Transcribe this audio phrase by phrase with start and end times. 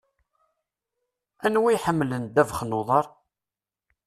[1.45, 3.05] Anwa i iḥemmlen ddabex n uḍaṛ?